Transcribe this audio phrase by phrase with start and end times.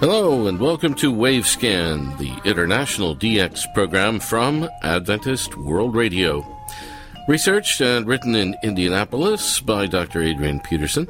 [0.00, 6.42] Hello and welcome to Wavescan, the international DX program from Adventist World Radio.
[7.28, 10.22] Researched and written in Indianapolis by Dr.
[10.22, 11.06] Adrian Peterson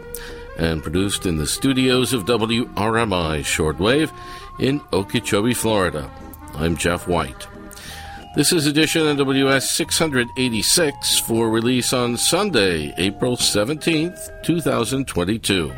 [0.58, 4.12] and produced in the studios of WRMI Shortwave
[4.58, 6.10] in Okeechobee, Florida.
[6.56, 7.46] I'm Jeff White.
[8.34, 15.72] This is edition NWS 686 for release on Sunday, April 17th, 2022.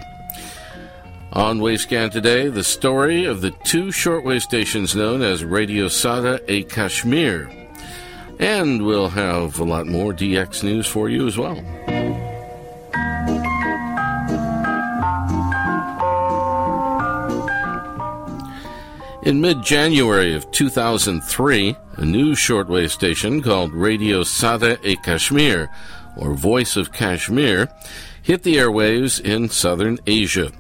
[1.35, 6.63] On Wavescan today, the story of the two shortwave stations known as Radio Sada e
[6.63, 7.51] Kashmir.
[8.39, 11.57] And we'll have a lot more DX news for you as well.
[19.23, 25.71] In mid January of 2003, a new shortwave station called Radio Sada e Kashmir,
[26.15, 27.71] or Voice of Kashmir,
[28.23, 30.53] hit the airwaves in southern Asia.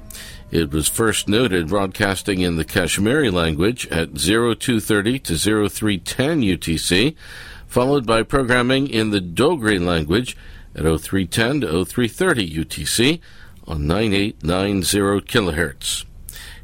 [0.53, 7.17] It was first noted broadcasting in the Kashmiri language at 0230 to 0310 UTC,
[7.67, 10.36] followed by programming in the Dogri language
[10.75, 13.20] at 0310 to 0330 UTC
[13.67, 16.05] on 9890 kHz.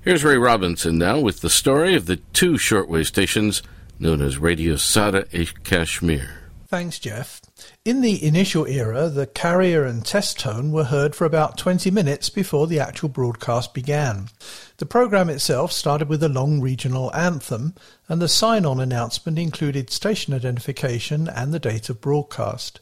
[0.03, 3.63] Here's Ray Robinson now with the story of the two shortwave stations
[3.99, 6.51] known as Radio Sada e Kashmir.
[6.67, 7.41] Thanks, Jeff.
[7.89, 12.29] In the initial era, the carrier and test tone were heard for about 20 minutes
[12.29, 14.29] before the actual broadcast began.
[14.77, 17.75] The program itself started with a long regional anthem,
[18.07, 22.81] and the sign on announcement included station identification and the date of broadcast.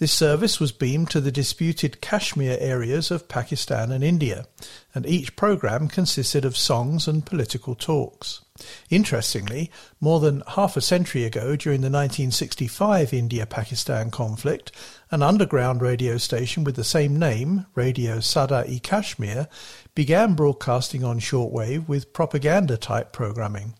[0.00, 4.48] This service was beamed to the disputed Kashmir areas of Pakistan and India,
[4.96, 8.43] and each program consisted of songs and political talks.
[8.88, 9.68] Interestingly,
[10.00, 14.70] more than half a century ago, during the 1965 India Pakistan conflict,
[15.10, 19.48] an underground radio station with the same name, Radio Sada e Kashmir,
[19.96, 23.74] began broadcasting on shortwave with propaganda type programming.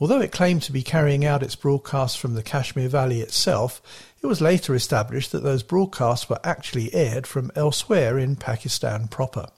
[0.00, 3.82] Although it claimed to be carrying out its broadcasts from the Kashmir Valley itself,
[4.22, 9.48] it was later established that those broadcasts were actually aired from elsewhere in Pakistan proper.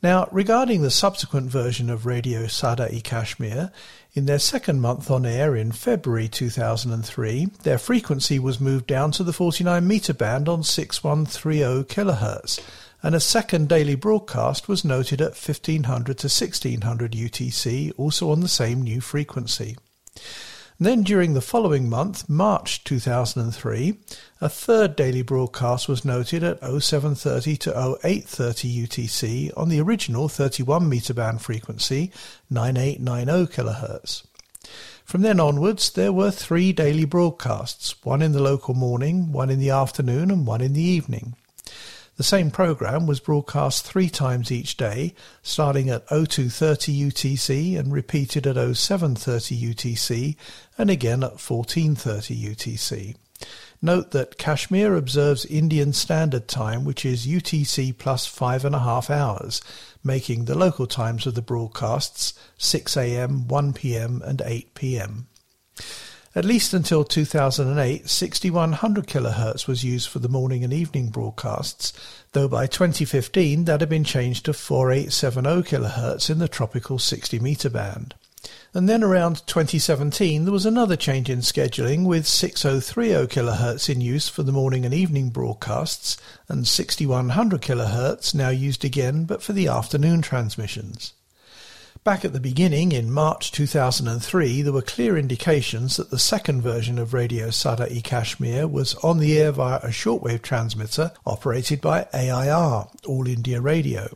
[0.00, 3.72] Now, regarding the subsequent version of Radio Sada e Kashmir,
[4.12, 9.24] in their second month on air in February 2003, their frequency was moved down to
[9.24, 12.60] the 49 meter band on 6130 kHz,
[13.02, 18.46] and a second daily broadcast was noted at 1500 to 1600 UTC, also on the
[18.46, 19.76] same new frequency.
[20.78, 23.98] And then during the following month, March 2003,
[24.40, 30.88] a third daily broadcast was noted at 0730 to 0830 UTC on the original 31
[30.88, 32.12] meter band frequency
[32.48, 34.22] 9890 kHz.
[35.04, 39.58] From then onwards, there were three daily broadcasts, one in the local morning, one in
[39.58, 41.34] the afternoon, and one in the evening.
[42.18, 48.44] The same program was broadcast three times each day, starting at 0230 UTC and repeated
[48.44, 50.36] at 0730 UTC
[50.76, 53.14] and again at 1430 UTC.
[53.80, 59.10] Note that Kashmir observes Indian Standard Time, which is UTC plus five and a half
[59.10, 59.62] hours,
[60.02, 65.28] making the local times of the broadcasts 6 a.m., 1 p.m., and 8 p.m.
[66.38, 71.92] At least until 2008, 6100 kHz was used for the morning and evening broadcasts,
[72.30, 77.68] though by 2015 that had been changed to 4870 kHz in the tropical 60 meter
[77.68, 78.14] band.
[78.72, 84.28] And then around 2017 there was another change in scheduling with 6030 kHz in use
[84.28, 86.16] for the morning and evening broadcasts
[86.46, 91.14] and 6100 kHz now used again but for the afternoon transmissions.
[92.08, 96.98] Back at the beginning, in March 2003, there were clear indications that the second version
[96.98, 102.08] of Radio Sada e Kashmir was on the air via a shortwave transmitter operated by
[102.14, 104.08] AIR, All India Radio.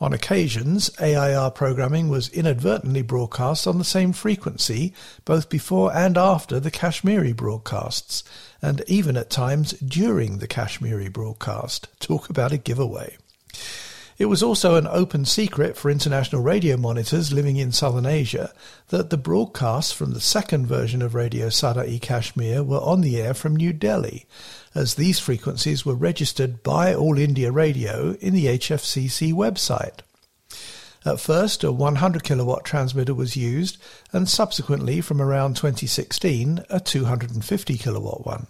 [0.00, 4.94] On occasions, AIR programming was inadvertently broadcast on the same frequency,
[5.26, 8.24] both before and after the Kashmiri broadcasts,
[8.62, 11.88] and even at times during the Kashmiri broadcast.
[12.00, 13.18] Talk about a giveaway.
[14.22, 18.52] It was also an open secret for international radio monitors living in southern Asia
[18.86, 23.20] that the broadcasts from the second version of Radio Sada e Kashmir were on the
[23.20, 24.26] air from New Delhi,
[24.76, 30.02] as these frequencies were registered by All India Radio in the HFCC website.
[31.04, 33.76] At first, a 100 kilowatt transmitter was used,
[34.12, 38.46] and subsequently, from around 2016, a 250 kilowatt one.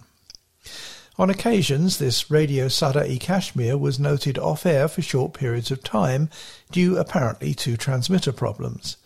[1.15, 5.83] On occasions, this Radio Sada e Kashmir was noted off air for short periods of
[5.83, 6.27] time,
[6.71, 8.97] due apparently to transmitter problems.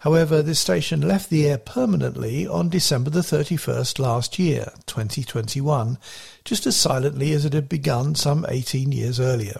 [0.00, 5.96] However, this station left the air permanently on December the 31st last year, 2021,
[6.44, 9.58] just as silently as it had begun some 18 years earlier.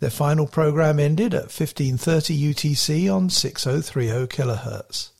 [0.00, 5.10] Their final program ended at 1530 UTC on 6030 kHz.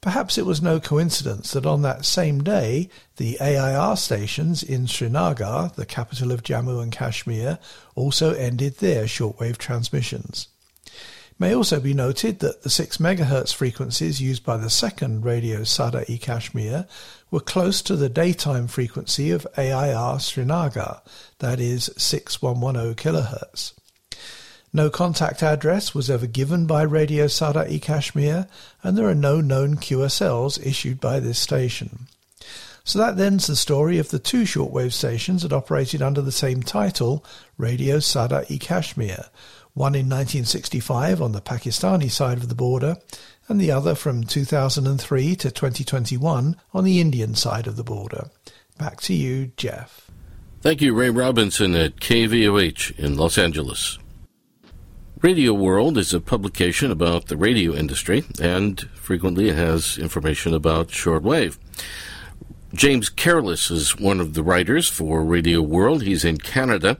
[0.00, 5.72] Perhaps it was no coincidence that on that same day, the AIR stations in Srinagar,
[5.74, 7.58] the capital of Jammu and Kashmir,
[7.94, 10.48] also ended their shortwave transmissions.
[10.86, 15.64] It may also be noted that the 6 MHz frequencies used by the second Radio
[15.64, 16.86] Sada-e Kashmir
[17.30, 21.02] were close to the daytime frequency of AIR Srinagar,
[21.40, 23.72] that is 6110 kHz.
[24.72, 28.46] No contact address was ever given by Radio Sada-e Kashmir,
[28.82, 32.06] and there are no known QSLs issued by this station.
[32.84, 36.62] So that ends the story of the two shortwave stations that operated under the same
[36.62, 37.24] title,
[37.58, 39.24] Radio Sada-e Kashmir,
[39.74, 42.96] one in 1965 on the Pakistani side of the border,
[43.48, 48.30] and the other from 2003 to 2021 on the Indian side of the border.
[48.78, 50.10] Back to you, Jeff.
[50.60, 53.98] Thank you, Ray Robinson at KVOH in Los Angeles.
[55.22, 60.88] Radio World is a publication about the radio industry, and frequently it has information about
[60.88, 61.56] shortwave.
[62.74, 66.02] James Careless is one of the writers for Radio World.
[66.02, 66.98] He's in Canada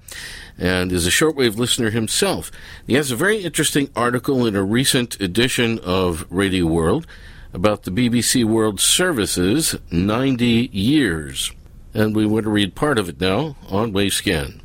[0.56, 2.50] and is a shortwave listener himself.
[2.86, 7.06] He has a very interesting article in a recent edition of Radio World
[7.52, 11.52] about the BBC World Service's 90 years.
[11.92, 14.62] And we want to read part of it now on Wavescan.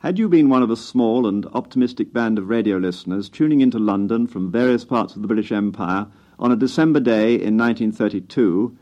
[0.00, 3.78] Had you been one of a small and optimistic band of radio listeners tuning into
[3.78, 6.06] London from various parts of the British Empire
[6.38, 8.74] on a December day in 1932,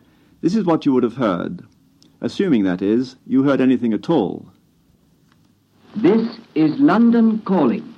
[0.42, 1.66] this is what you would have heard.
[2.20, 4.46] Assuming, that is, you heard anything at all.
[5.96, 7.96] This is London Calling.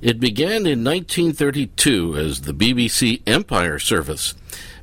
[0.00, 4.34] It began in 1932 as the BBC Empire Service,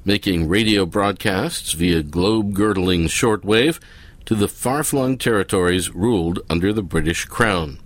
[0.06, 3.81] making radio broadcasts via globe girdling shortwave
[4.27, 7.79] to the far flung territories ruled under the British Crown.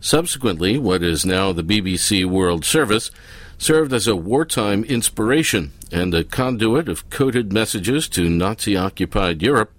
[0.00, 3.12] Subsequently, what is now the BBC World Service
[3.58, 9.72] served as a wartime inspiration and a conduit of coded messages to Nazi occupied Europe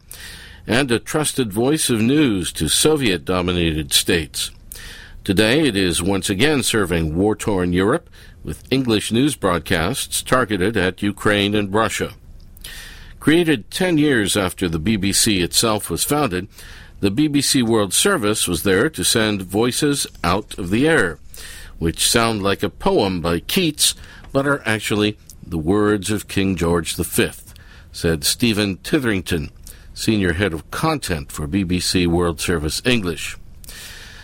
[0.65, 4.51] and a trusted voice of news to Soviet dominated states.
[5.25, 8.09] Today it is once again serving war torn Europe
[8.41, 12.13] with English news broadcasts targeted at Ukraine and Russia.
[13.24, 16.46] Created 10 years after the BBC itself was founded,
[17.00, 21.20] the BBC World Service was there to send voices out of the air,
[21.80, 23.96] which sound like a poem by Keats,
[24.34, 27.30] but are actually the words of King George V,
[27.94, 29.52] said Stephen Titherington,
[29.94, 33.38] Senior Head of Content for BBC World Service English.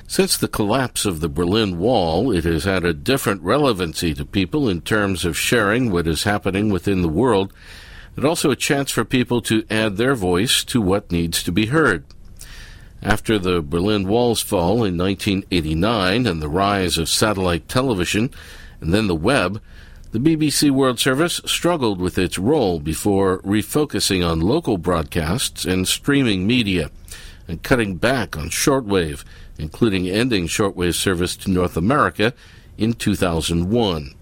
[0.07, 4.67] Since the collapse of the Berlin Wall, it has had a different relevancy to people
[4.67, 7.53] in terms of sharing what is happening within the world
[8.15, 11.67] but also a chance for people to add their voice to what needs to be
[11.67, 12.03] heard.
[13.01, 18.29] After the Berlin Wall's fall in 1989 and the rise of satellite television
[18.81, 19.61] and then the web,
[20.11, 26.47] the BBC World Service struggled with its role before refocusing on local broadcasts and streaming
[26.47, 26.89] media
[27.47, 29.23] and cutting back on shortwave,
[29.57, 32.33] including ending shortwave service to North America
[32.77, 34.15] in 2001.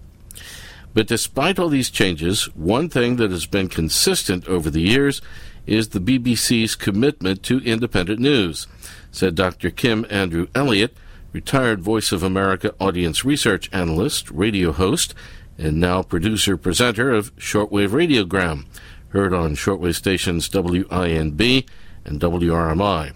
[0.98, 5.22] But despite all these changes, one thing that has been consistent over the years
[5.64, 8.66] is the BBC's commitment to independent news,
[9.12, 9.70] said Dr.
[9.70, 10.96] Kim Andrew Elliott,
[11.32, 15.14] retired Voice of America audience research analyst, radio host,
[15.56, 18.66] and now producer presenter of Shortwave Radiogram,
[19.10, 21.64] heard on shortwave stations WINB
[22.04, 23.12] and WRMI.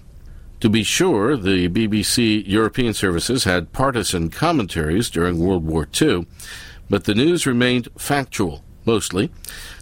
[0.61, 6.29] To be sure, the BBC European services had partisan commentaries during World War II,
[6.89, 9.31] but the news remained factual, mostly.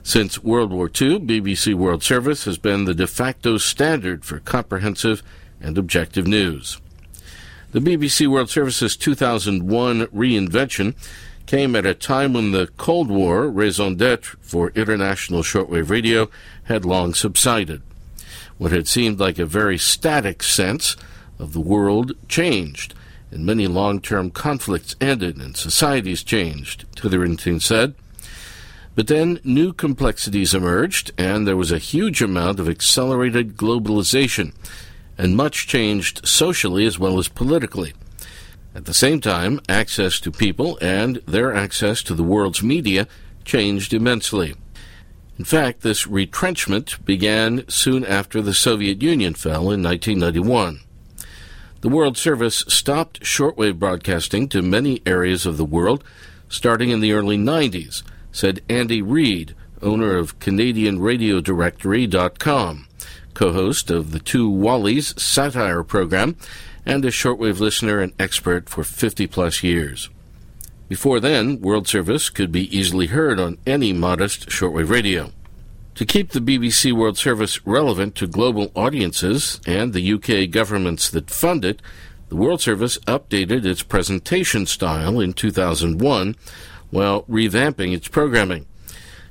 [0.03, 5.23] Since World War II, BBC World Service has been the de facto standard for comprehensive
[5.61, 6.81] and objective news.
[7.73, 10.95] The BBC World Service's 2001 reinvention
[11.47, 16.31] came at a time when the Cold War, raison d'etre for international shortwave radio,
[16.65, 17.83] had long subsided.
[18.59, 20.97] What had seemed like a very static sense
[21.39, 22.95] of the world changed,
[23.31, 27.95] and many long term conflicts ended and societies changed, Titherington said.
[28.95, 34.53] But then new complexities emerged, and there was a huge amount of accelerated globalization,
[35.17, 37.95] and much changed socially as well as politically.
[38.75, 43.09] At the same time, access to people and their access to the world's media
[43.45, 44.55] changed immensely.
[45.39, 50.81] In fact, this retrenchment began soon after the Soviet Union fell in 1991.
[51.83, 56.05] The World Service stopped shortwave broadcasting to many areas of the world
[56.47, 62.87] starting in the early 90s, said Andy Reid, owner of CanadianRadioDirectory.com,
[63.33, 66.37] co host of the Two Wallies satire program,
[66.85, 70.11] and a shortwave listener and expert for 50 plus years.
[70.87, 75.33] Before then, World Service could be easily heard on any modest shortwave radio.
[76.01, 81.29] To keep the BBC World Service relevant to global audiences and the UK governments that
[81.29, 81.83] fund it,
[82.31, 86.37] the World Service updated its presentation style in 2001
[86.89, 88.65] while revamping its programming,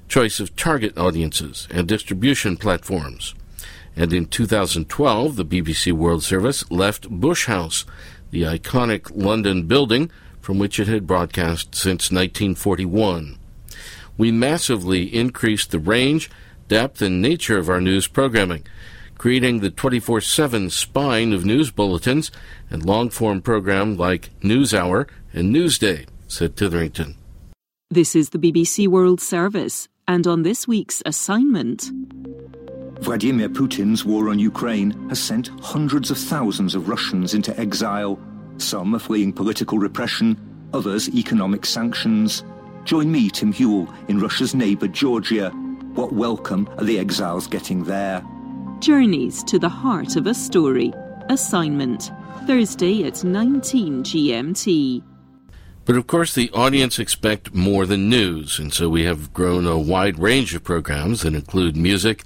[0.08, 3.34] choice of target audiences, and distribution platforms.
[3.96, 7.84] And in 2012, the BBC World Service left Bush House,
[8.30, 13.40] the iconic London building from which it had broadcast since 1941.
[14.20, 16.30] We massively increased the range
[16.70, 18.64] depth, and nature of our news programming,
[19.18, 22.32] creating the 24 7 spine of news bulletins
[22.70, 27.16] and long form programs like NewsHour and Newsday, said Titherington.
[27.90, 31.92] This is the BBC World Service, and on this week's assignment.
[33.02, 38.20] Vladimir Putin's war on Ukraine has sent hundreds of thousands of Russians into exile.
[38.58, 40.38] Some are fleeing political repression,
[40.74, 42.44] others economic sanctions.
[42.84, 45.52] Join me, Tim Whewell, in Russia's neighbour Georgia
[46.00, 48.26] what welcome are the exiles getting there?
[48.80, 50.94] Journeys to the heart of a story.
[51.28, 52.10] Assignment.
[52.48, 55.04] Thursday at 19 GMT.
[55.84, 59.78] But of course, the audience expect more than news, and so we have grown a
[59.78, 62.24] wide range of programs that include music,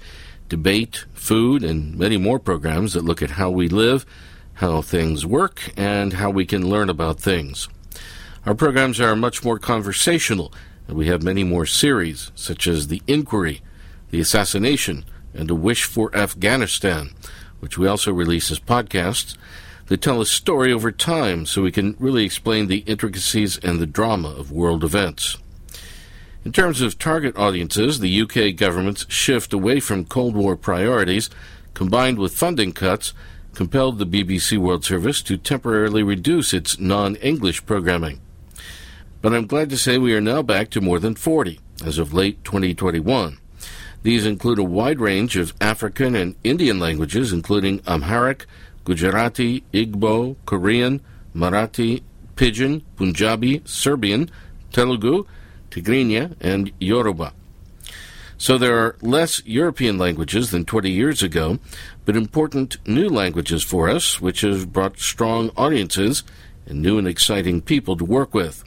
[0.48, 4.06] debate, food, and many more programs that look at how we live,
[4.52, 7.68] how things work, and how we can learn about things.
[8.46, 10.52] Our programs are much more conversational
[10.86, 13.62] and we have many more series, such as The Inquiry,
[14.10, 17.10] The Assassination, and A Wish for Afghanistan,
[17.60, 19.36] which we also release as podcasts
[19.86, 23.86] that tell a story over time so we can really explain the intricacies and the
[23.86, 25.38] drama of world events.
[26.44, 31.30] In terms of target audiences, the UK government's shift away from Cold War priorities,
[31.72, 33.14] combined with funding cuts,
[33.54, 38.20] compelled the BBC World Service to temporarily reduce its non English programming
[39.24, 42.12] but I'm glad to say we are now back to more than 40 as of
[42.12, 43.38] late 2021.
[44.02, 48.44] These include a wide range of African and Indian languages, including Amharic,
[48.84, 51.00] Gujarati, Igbo, Korean,
[51.34, 52.02] Marathi,
[52.36, 54.30] Pidgin, Punjabi, Serbian,
[54.74, 55.24] Telugu,
[55.70, 57.32] Tigrinya, and Yoruba.
[58.36, 61.58] So there are less European languages than 20 years ago,
[62.04, 66.24] but important new languages for us, which have brought strong audiences
[66.66, 68.62] and new and exciting people to work with.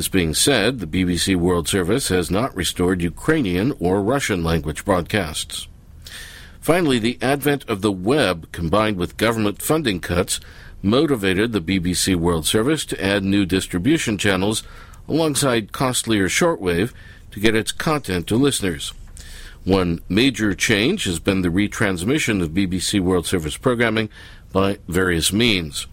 [0.00, 5.68] This being said, the BBC World Service has not restored Ukrainian or Russian language broadcasts.
[6.58, 10.40] Finally, the advent of the web combined with government funding cuts
[10.82, 14.62] motivated the BBC World Service to add new distribution channels
[15.06, 16.94] alongside costlier shortwave
[17.32, 18.94] to get its content to listeners.
[19.64, 24.08] One major change has been the retransmission of BBC World Service programming
[24.50, 25.86] by various means.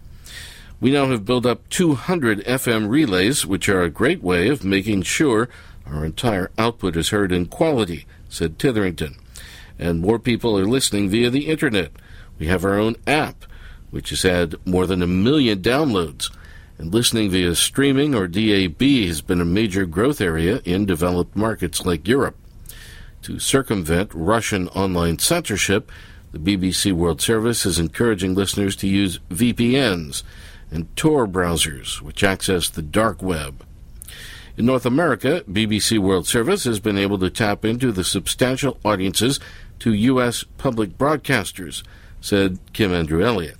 [0.80, 5.02] We now have built up 200 FM relays, which are a great way of making
[5.02, 5.48] sure
[5.84, 9.16] our entire output is heard in quality, said Titherington.
[9.76, 11.90] And more people are listening via the internet.
[12.38, 13.44] We have our own app,
[13.90, 16.30] which has had more than a million downloads.
[16.78, 21.84] And listening via streaming or DAB has been a major growth area in developed markets
[21.84, 22.36] like Europe.
[23.22, 25.90] To circumvent Russian online censorship,
[26.30, 30.22] the BBC World Service is encouraging listeners to use VPNs
[30.70, 33.64] and Tor browsers, which access the dark web.
[34.56, 39.38] In North America, BBC World Service has been able to tap into the substantial audiences
[39.78, 40.44] to U.S.
[40.58, 41.84] public broadcasters,
[42.20, 43.56] said Kim Andrew Elliott.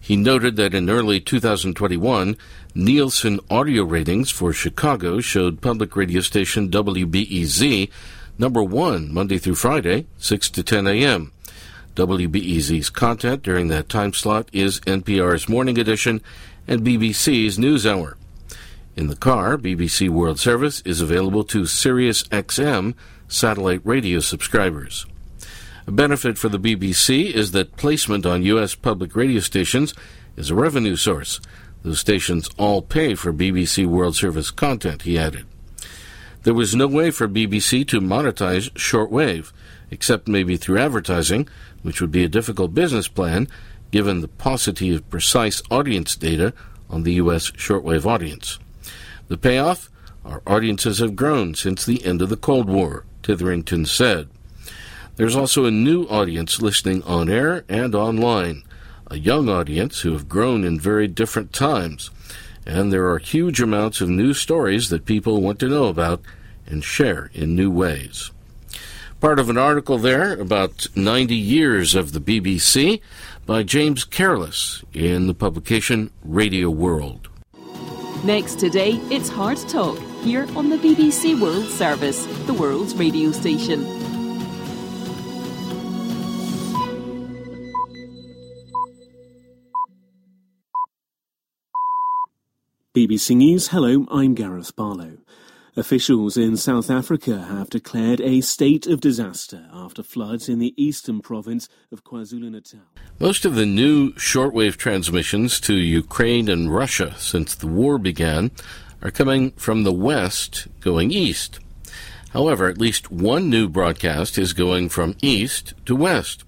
[0.00, 2.36] He noted that in early 2021,
[2.74, 7.90] Nielsen audio ratings for Chicago showed public radio station WBEZ
[8.38, 11.32] number one Monday through Friday, 6 to 10 a.m.
[11.96, 16.20] WBEZ's content during that time slot is NPR's Morning Edition
[16.68, 18.16] and BBC's NewsHour.
[18.96, 22.94] In the car, BBC World Service is available to Sirius XM
[23.28, 25.06] satellite radio subscribers.
[25.86, 28.74] A benefit for the BBC is that placement on U.S.
[28.74, 29.94] public radio stations
[30.36, 31.40] is a revenue source.
[31.82, 35.46] Those stations all pay for BBC World Service content, he added.
[36.42, 39.50] There was no way for BBC to monetize shortwave,
[39.90, 41.48] except maybe through advertising,
[41.82, 43.48] which would be a difficult business plan
[43.90, 46.52] given the paucity of precise audience data
[46.90, 47.50] on the U.S.
[47.52, 48.58] shortwave audience.
[49.28, 49.90] The payoff?
[50.24, 54.28] Our audiences have grown since the end of the Cold War, Titherington said.
[55.14, 58.64] There's also a new audience listening on air and online,
[59.08, 62.10] a young audience who have grown in very different times,
[62.66, 66.20] and there are huge amounts of new stories that people want to know about
[66.66, 68.32] and share in new ways
[69.20, 73.00] part of an article there about 90 years of the BBC
[73.46, 77.28] by James Careless in the publication Radio World.
[78.24, 83.84] Next today, it's Hard Talk here on the BBC World Service, the world's radio station.
[92.94, 95.18] BBC News, hello, I'm Gareth Barlow.
[95.78, 101.20] Officials in South Africa have declared a state of disaster after floods in the eastern
[101.20, 102.80] province of KwaZulu-Natal.
[103.20, 108.52] Most of the new shortwave transmissions to Ukraine and Russia since the war began
[109.02, 111.60] are coming from the west going east.
[112.30, 116.42] However, at least one new broadcast is going from east to west.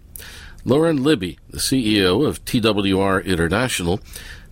[0.65, 4.01] Lauren Libby, the CEO of TWR International,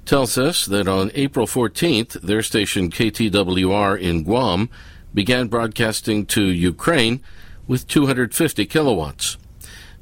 [0.07, 4.71] tells us that on April 14th, their station KTWR in Guam
[5.13, 7.21] began broadcasting to Ukraine
[7.67, 9.37] with 250 kilowatts.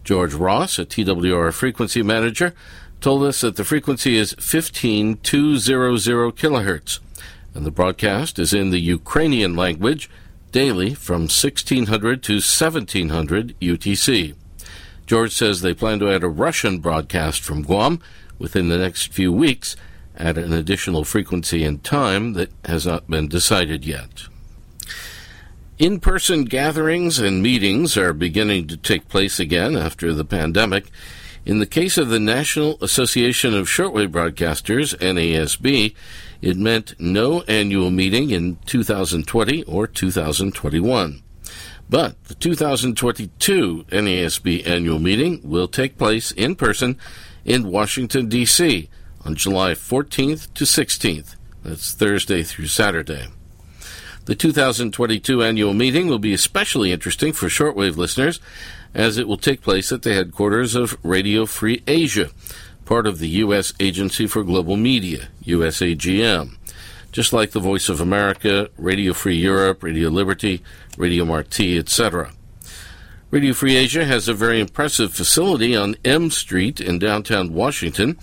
[0.05, 2.55] George Ross, a TWR frequency manager,
[3.01, 7.01] told us that the frequency is 15200 kilohertz,
[7.55, 10.11] and the broadcast is in the Ukrainian language
[10.53, 14.35] daily from 1600 to 1700 UTC.
[15.07, 18.01] George says they plan to add a Russian broadcast from Guam
[18.39, 19.77] within the next few weeks
[20.17, 24.29] at an additional frequency and time that has not been decided yet.
[25.77, 30.87] In person gatherings and meetings are beginning to take place again after the pandemic.
[31.45, 35.95] In the case of the National Association of Shortwave Broadcasters, NASB,
[36.41, 41.23] it meant no annual meeting in 2020 or 2021.
[41.91, 46.99] But the 2022 NASB annual meeting will take place in person
[47.45, 48.89] in Washington, D.C
[49.25, 51.37] on July 14th to 16th.
[51.63, 53.29] That's Thursday through Saturday.
[54.27, 58.41] The 2022 annual meeting will be especially interesting for shortwave listeners
[58.95, 62.31] as it will take place at the headquarters of Radio Free Asia,
[62.85, 63.73] part of the U.S.
[63.81, 66.57] Agency for Global Media, USAGM.
[67.13, 70.63] Just like the Voice of America, Radio Free Europe, Radio Liberty,
[70.97, 72.33] Radio Marti, etc.
[73.31, 78.17] Radio Free Asia has a very impressive facility on M Street in downtown Washington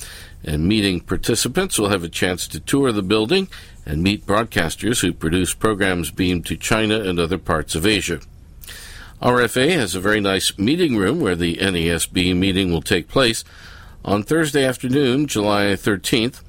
[0.44, 3.48] and meeting participants will have a chance to tour the building
[3.86, 8.20] and meet broadcasters who produce programs beamed to China and other parts of Asia.
[9.22, 13.44] RFA has a very nice meeting room where the NASB meeting will take place
[14.04, 16.42] on Thursday afternoon, July 13th,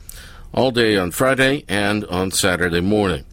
[0.55, 3.25] all day on Friday and on Saturday morning.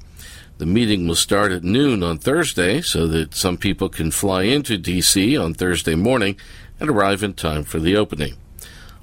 [0.58, 4.78] The meeting will start at noon on Thursday so that some people can fly into
[4.78, 5.38] D.C.
[5.38, 6.36] on Thursday morning
[6.82, 8.36] and arrive in time for the opening.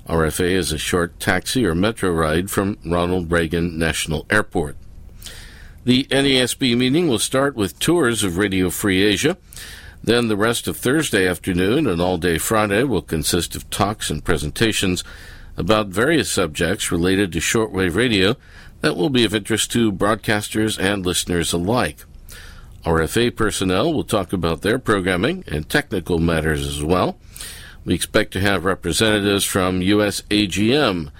[0.08, 4.76] RFA is a short taxi or metro ride from Ronald Reagan National Airport.
[5.84, 9.36] The NASB meeting will start with tours of Radio Free Asia.
[10.04, 14.24] Then the rest of Thursday afternoon and all day Friday will consist of talks and
[14.24, 15.02] presentations
[15.56, 18.36] about various subjects related to shortwave radio
[18.82, 22.04] that will be of interest to broadcasters and listeners alike.
[22.84, 27.18] RFA personnel will talk about their programming and technical matters as well.
[27.86, 31.10] We expect to have representatives from US AGM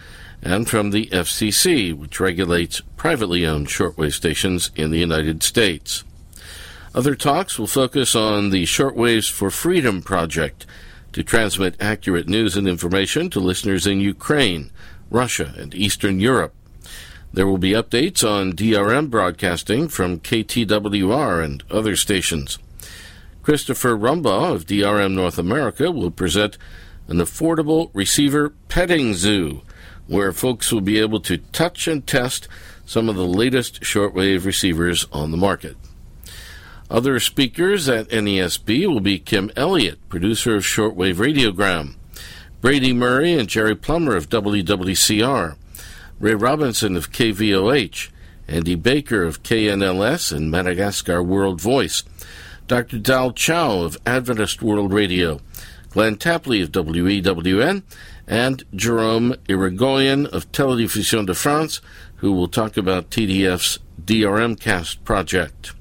[0.43, 6.03] and from the FCC, which regulates privately owned shortwave stations in the United States.
[6.93, 10.67] Other talks will focus on the Shortwaves for Freedom project
[11.13, 14.71] to transmit accurate news and information to listeners in Ukraine,
[15.09, 16.55] Russia, and Eastern Europe.
[17.33, 22.59] There will be updates on DRM broadcasting from KTWR and other stations.
[23.47, 26.59] Christopher Rumbaugh of DRM North America will present
[27.07, 29.63] an affordable receiver petting zoo
[30.09, 32.49] where folks will be able to touch and test
[32.87, 35.77] some of the latest shortwave receivers on the market.
[36.91, 41.95] Other speakers at NASB will be Kim Elliott, producer of Shortwave Radiogram,
[42.61, 45.55] Brady Murray and Jerry Plummer of WWCR,
[46.19, 48.11] Ray Robinson of KVOH,
[48.49, 52.03] Andy Baker of KNLS and Madagascar World Voice,
[52.67, 52.99] Dr.
[52.99, 55.41] Dowell Chow of Adventist World Radio,
[55.91, 57.85] Glenn Tapley of WEWN,
[58.27, 61.81] and Jerome Irigoyen of Télédiffusion de France,
[62.17, 65.73] who will talk about TDF's DRM Cast project.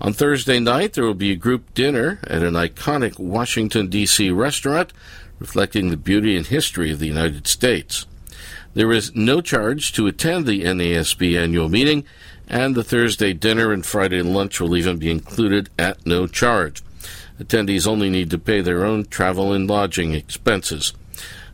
[0.00, 4.30] On Thursday night, there will be a group dinner at an iconic Washington, D.C.
[4.30, 4.92] restaurant
[5.40, 8.06] reflecting the beauty and history of the United States.
[8.74, 12.04] There is no charge to attend the NASB annual meeting,
[12.48, 16.82] and the Thursday dinner and Friday lunch will even be included at no charge.
[17.40, 20.92] Attendees only need to pay their own travel and lodging expenses.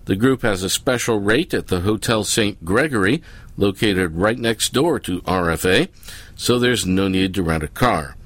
[0.04, 2.64] The group has a special rate at the Hotel St.
[2.64, 3.22] Gregory,
[3.56, 5.88] located right next door to RFA,
[6.36, 8.16] so there's no need to rent a car.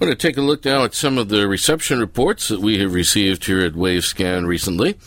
[0.00, 2.80] I want to take a look now at some of the reception reports that we
[2.80, 4.98] have received here at Wavescan recently.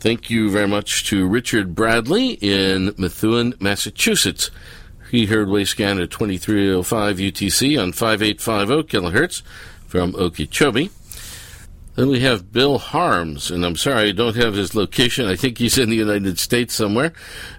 [0.00, 4.50] Thank you very much to Richard Bradley in Methuen, Massachusetts.
[5.14, 9.42] He heard Wavescan at 2305 UTC on 5850 kilohertz
[9.86, 10.90] from Okeechobee.
[11.94, 15.26] Then we have Bill Harms, and I'm sorry I don't have his location.
[15.26, 17.12] I think he's in the United States somewhere,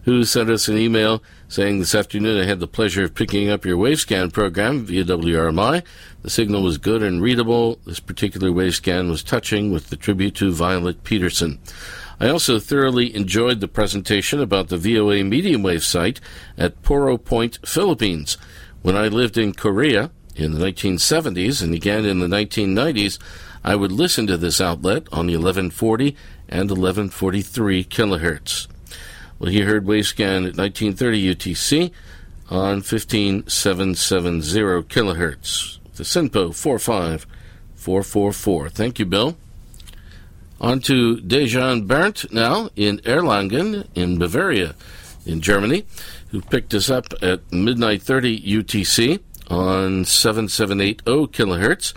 [0.03, 3.63] who sent us an email saying this afternoon I had the pleasure of picking up
[3.63, 5.81] your Wavescan program via WRMI.
[6.23, 7.79] The signal was good and readable.
[7.85, 11.59] This particular Wavescan was touching with the tribute to Violet Peterson.
[12.19, 16.21] I also thoroughly enjoyed the presentation about the VOA medium wave site
[16.57, 18.37] at Poro Point, Philippines.
[18.81, 23.19] When I lived in Korea in the 1970s and again in the 1990s,
[23.63, 26.15] I would listen to this outlet on the 1140
[26.47, 28.67] and 1143 kilohertz.
[29.39, 31.91] Well, he heard Wavescan at 1930 UTC
[32.49, 35.79] on 15770 kilohertz.
[35.95, 38.69] The SINPO 45444.
[38.69, 39.37] Thank you, Bill.
[40.61, 44.73] On to Dejan Berndt now in Erlangen in Bavaria
[45.25, 45.85] in Germany,
[46.29, 51.93] who picked us up at midnight 30 UTC on 7780 kilohertz.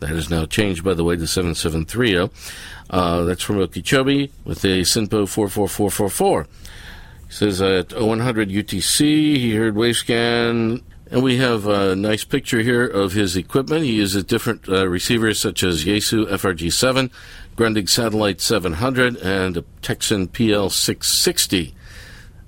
[0.00, 2.30] That has now changed, by the way, to 7730.
[2.90, 6.46] Uh, that's from Okeechobee with a SINPO 44444.
[7.28, 9.00] He says at 0100 UTC,
[9.36, 13.84] he heard Wavescan, and we have a nice picture here of his equipment.
[13.84, 17.10] He uses different uh, receivers such as Yaesu FRG7,
[17.56, 21.74] Grundig Satellite 700, and a Tecsun PL660.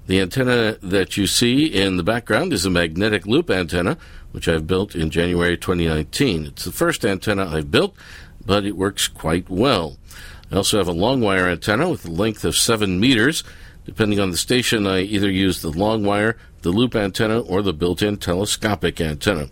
[0.07, 3.97] The antenna that you see in the background is a magnetic loop antenna
[4.35, 6.47] which I've built in January 2019.
[6.47, 7.95] It's the first antenna I've built,
[8.45, 9.97] but it works quite well.
[10.51, 13.45] I also have a long wire antenna with a length of 7 meters.
[13.85, 17.73] Depending on the station, I either use the long wire, the loop antenna, or the
[17.73, 19.51] built in telescopic antenna.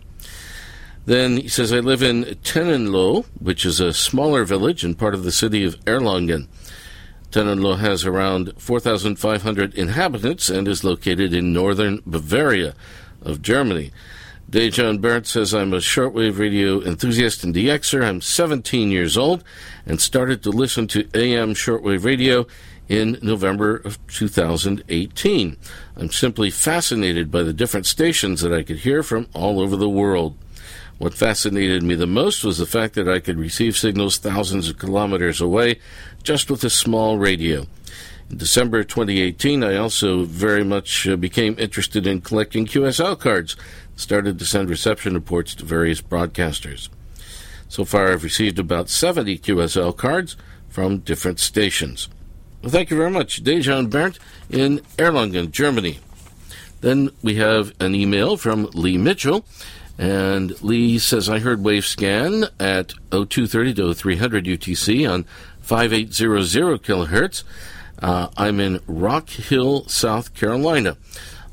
[1.05, 5.23] Then he says, I live in Tennenlohe, which is a smaller village and part of
[5.23, 6.47] the city of Erlangen.
[7.31, 12.73] Tennenlohe has around 4,500 inhabitants and is located in northern Bavaria
[13.21, 13.91] of Germany.
[14.49, 18.05] Dejan Berndt says, I'm a shortwave radio enthusiast and DXer.
[18.05, 19.43] I'm 17 years old
[19.85, 22.45] and started to listen to AM shortwave radio
[22.87, 25.57] in November of 2018.
[25.95, 29.89] I'm simply fascinated by the different stations that I could hear from all over the
[29.89, 30.37] world.
[30.99, 34.77] What fascinated me the most was the fact that I could receive signals thousands of
[34.77, 35.79] kilometers away
[36.23, 37.65] just with a small radio.
[38.29, 43.55] In December 2018, I also very much uh, became interested in collecting QSL cards
[43.95, 46.89] started to send reception reports to various broadcasters.
[47.67, 50.37] So far, I've received about 70 QSL cards
[50.69, 52.07] from different stations.
[52.61, 55.99] Well, thank you very much, Dejan Berndt in Erlangen, Germany.
[56.81, 59.45] Then we have an email from Lee Mitchell,
[59.97, 65.25] and Lee says, I heard Wavescan at 0230 to 0300 UTC on
[65.61, 67.43] 5800 kilohertz.
[67.99, 70.97] Uh, I'm in Rock Hill, South Carolina.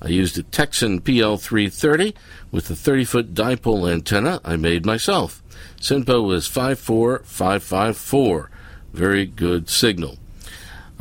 [0.02, 2.14] I used a Tecsun PL330
[2.50, 5.42] with a 30 foot dipole antenna I made myself.
[5.78, 8.50] SINPO was 54554.
[8.92, 10.16] Very good signal.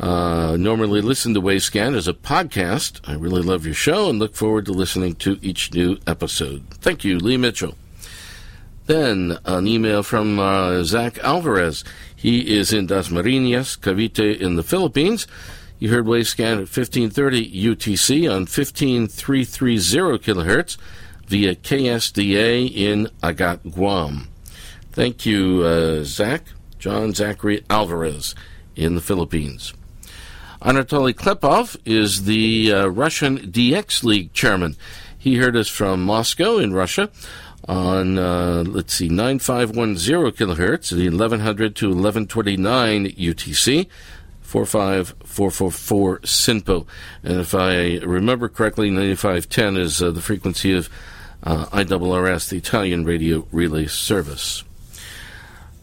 [0.00, 3.00] Uh, normally listen to Wavescan as a podcast.
[3.04, 6.64] I really love your show and look forward to listening to each new episode.
[6.70, 7.74] Thank you, Lee Mitchell.
[8.86, 11.84] Then an email from uh, Zach Alvarez.
[12.16, 15.26] He is in Dasmariñas, Cavite in the Philippines.
[15.78, 20.78] You heard Wavescan at 1530 UTC on 15330 kilohertz
[21.26, 24.28] via KSDA in Agat, Guam.
[24.92, 26.44] Thank you, uh, Zach,
[26.78, 28.34] John Zachary Alvarez
[28.74, 29.74] in the Philippines.
[30.62, 34.76] Anatoly Klepov is the uh, Russian DX League chairman.
[35.18, 37.10] He heard us from Moscow in Russia
[37.66, 43.86] on, uh, let's see, 9510 kilohertz at 1100 to 1129 UTC
[44.42, 46.86] 45444 SINPO.
[47.22, 50.90] And if I remember correctly, 9510 is uh, the frequency of
[51.42, 54.62] uh, IRRS, the Italian radio relay service.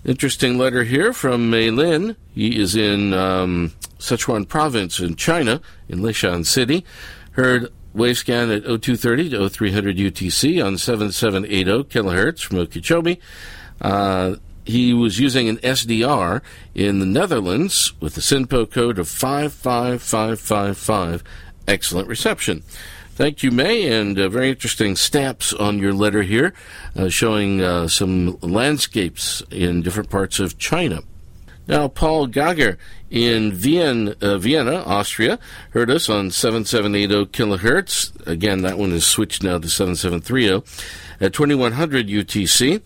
[0.05, 2.15] Interesting letter here from Mei Lin.
[2.35, 6.83] He is in um, Sichuan province in China, in Leshan City.
[7.31, 13.19] Heard Wavescan at 0230 to 0300 UTC on 7780 kilohertz from Okeechobee.
[13.81, 16.41] Uh, he was using an SDR
[16.75, 21.23] in the Netherlands with the SINPO code of 55555
[21.67, 22.63] excellent reception.
[23.15, 26.53] Thank you, May, and uh, very interesting stamps on your letter here,
[26.95, 31.01] uh, showing uh, some landscapes in different parts of China.
[31.67, 32.77] Now, Paul Gager
[33.09, 35.37] in Vienna, uh, Vienna, Austria,
[35.71, 38.25] heard us on 7780 kilohertz.
[38.25, 40.63] Again, that one is switched now to 7730
[41.19, 42.81] at 2100 UTC.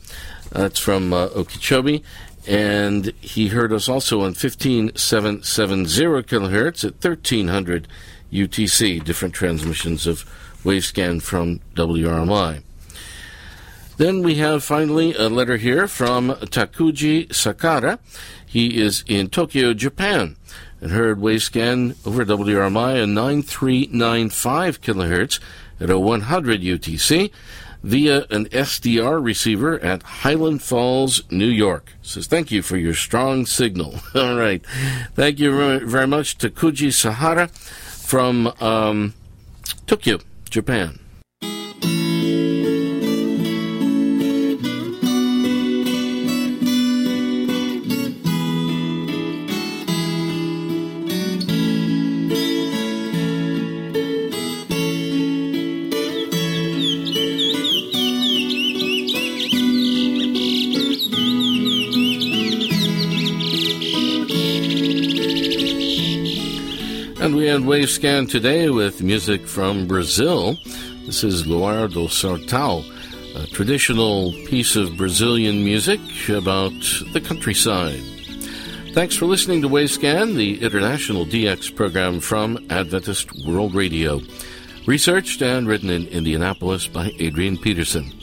[0.49, 2.03] That's from uh, Okeechobee.
[2.47, 4.93] And he heard us also on 15770
[6.23, 7.87] kilohertz at 1300
[8.33, 10.25] UTC, different transmissions of
[10.63, 12.63] Wavescan from WRMI.
[13.97, 17.99] Then we have finally a letter here from Takuji Sakara.
[18.51, 20.35] He is in Tokyo, Japan,
[20.81, 25.39] and heard Wavescan over WRMI at 9395 kilohertz
[25.79, 27.31] at a 100 UTC
[27.81, 31.93] via an SDR receiver at Highland Falls, New York.
[32.01, 33.95] Says thank you for your strong signal.
[34.15, 34.61] All right,
[35.15, 39.13] thank you very much to Kuji Sahara from um,
[39.87, 41.00] Tokyo, Japan.
[67.51, 70.57] And we end Wavescan today with music from Brazil.
[71.05, 72.81] This is Luar do Sertão,
[73.35, 76.71] a traditional piece of Brazilian music about
[77.11, 77.99] the countryside.
[78.93, 84.21] Thanks for listening to Wavescan, the international DX program from Adventist World Radio.
[84.85, 88.13] Researched and written in Indianapolis by Adrian Peterson.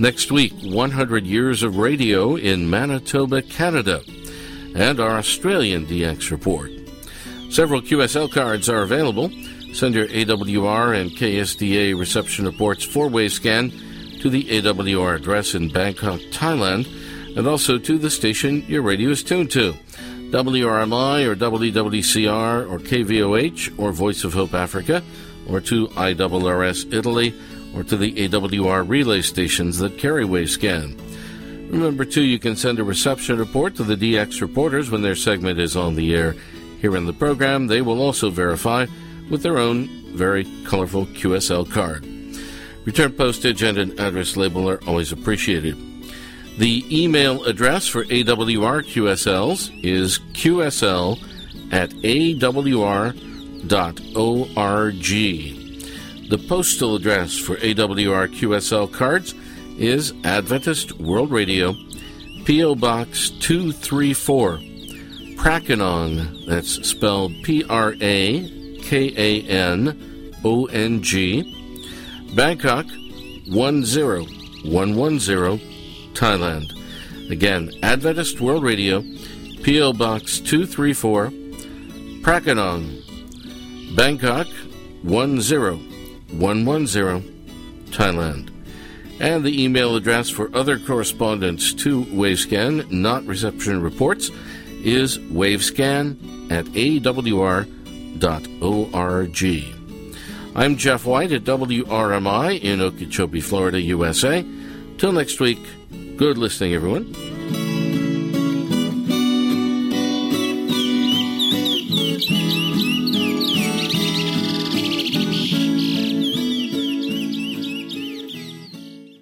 [0.00, 4.02] Next week, 100 years of radio in Manitoba, Canada,
[4.74, 6.72] and our Australian DX report.
[7.50, 9.30] Several QSL cards are available.
[9.72, 16.20] Send your AWR and KSDA reception reports for Wavescan to the AWR address in Bangkok,
[16.30, 16.86] Thailand,
[17.36, 19.74] and also to the station your radio is tuned to.
[20.30, 25.02] WRMI or WWCR or KVOH or Voice of Hope Africa
[25.48, 27.34] or to IRRS Italy
[27.74, 30.98] or to the AWR relay stations that carry Wavescan.
[31.70, 35.58] Remember, too, you can send a reception report to the DX reporters when their segment
[35.58, 36.34] is on the air
[36.80, 38.86] here in the program, they will also verify
[39.30, 42.06] with their own very colorful QSL card.
[42.84, 45.76] Return postage and an address label are always appreciated.
[46.58, 51.22] The email address for AWR QSLs is qsl
[51.72, 52.38] at awr.org.
[56.30, 59.34] The postal address for AWR QSL cards
[59.78, 61.74] is Adventist World Radio,
[62.44, 62.74] P.O.
[62.74, 64.67] Box 234.
[65.38, 66.46] Prakanong.
[66.46, 71.54] That's spelled P R A K A N O N G.
[72.34, 72.84] Bangkok
[73.46, 75.58] 10110,
[76.12, 76.74] Thailand.
[77.30, 79.02] Again, Adventist World Radio,
[79.62, 79.94] P.O.
[79.94, 81.30] Box 234,
[82.20, 83.02] Prakanong,
[83.96, 84.46] Bangkok
[85.04, 87.22] 10110,
[87.90, 88.50] Thailand.
[89.20, 94.30] And the email address for other correspondence to Wavescan, not reception reports,
[94.84, 97.74] is wavescan at awr.org.
[100.56, 104.44] I'm Jeff White at WRMI in Okeechobee, Florida, USA.
[104.98, 105.60] Till next week,
[106.16, 107.37] good listening, everyone.